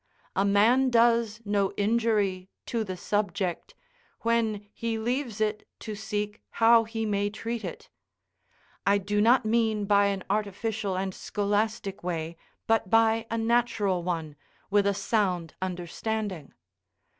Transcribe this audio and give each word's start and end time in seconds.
A 0.35 0.43
man 0.43 0.89
does 0.89 1.41
no 1.45 1.73
injury 1.77 2.49
to 2.65 2.83
the 2.83 2.97
subject, 2.97 3.75
when 4.21 4.67
he 4.73 4.97
leaves 4.97 5.39
it 5.39 5.67
to 5.81 5.93
seek 5.93 6.41
how 6.53 6.85
he 6.85 7.05
may 7.05 7.29
treat 7.29 7.63
it; 7.63 7.87
I 8.83 8.97
do 8.97 9.21
not 9.21 9.45
mean 9.45 9.85
by 9.85 10.07
an 10.07 10.23
artificial 10.27 10.97
and 10.97 11.13
scholastic 11.13 12.01
way, 12.03 12.35
but 12.65 12.89
by 12.89 13.27
a 13.29 13.37
natural 13.37 14.01
one, 14.01 14.35
with 14.71 14.87
a 14.87 14.95
sound 14.95 15.53
understanding. 15.61 16.55